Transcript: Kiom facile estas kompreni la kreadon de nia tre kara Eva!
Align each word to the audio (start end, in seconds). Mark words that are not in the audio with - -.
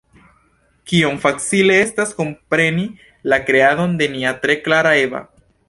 Kiom 0.91 1.19
facile 1.25 1.75
estas 1.81 2.13
kompreni 2.21 2.87
la 3.33 3.39
kreadon 3.51 3.95
de 4.01 4.09
nia 4.17 4.33
tre 4.47 4.57
kara 4.69 4.97
Eva! 5.05 5.25